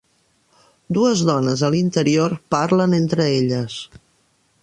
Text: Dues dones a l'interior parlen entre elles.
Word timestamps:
Dues 0.97 1.21
dones 1.27 1.63
a 1.67 1.69
l'interior 1.75 2.35
parlen 2.57 2.97
entre 3.01 3.31
elles. 3.37 3.79